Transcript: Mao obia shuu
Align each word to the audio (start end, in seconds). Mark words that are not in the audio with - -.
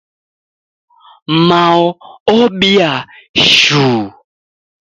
Mao 1.47 1.81
obia 2.39 2.91
shuu 3.57 4.01